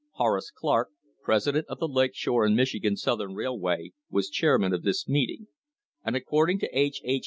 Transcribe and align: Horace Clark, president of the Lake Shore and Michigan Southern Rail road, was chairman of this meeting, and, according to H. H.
Horace 0.13 0.49
Clark, 0.49 0.89
president 1.23 1.67
of 1.67 1.77
the 1.77 1.87
Lake 1.87 2.15
Shore 2.15 2.43
and 2.43 2.55
Michigan 2.55 2.97
Southern 2.97 3.35
Rail 3.35 3.59
road, 3.59 3.89
was 4.09 4.29
chairman 4.31 4.73
of 4.73 4.81
this 4.81 5.07
meeting, 5.07 5.45
and, 6.03 6.15
according 6.15 6.57
to 6.61 6.69
H. 6.73 7.01
H. 7.05 7.19